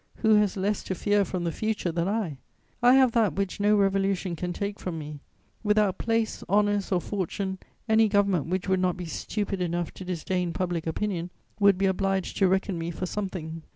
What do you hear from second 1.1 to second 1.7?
from the